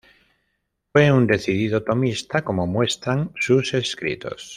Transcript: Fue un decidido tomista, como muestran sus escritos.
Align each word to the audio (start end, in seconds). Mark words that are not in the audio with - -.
Fue 0.91 1.11
un 1.11 1.27
decidido 1.27 1.83
tomista, 1.83 2.41
como 2.43 2.65
muestran 2.65 3.31
sus 3.39 3.75
escritos. 3.75 4.49